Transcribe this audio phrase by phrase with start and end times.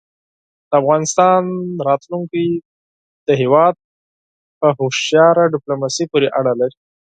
[0.69, 1.41] د افغانستان
[1.87, 2.45] راتلونکی
[3.27, 3.75] د هېواد
[4.59, 6.77] په هوښیاره دیپلوماسۍ پورې اړه لري.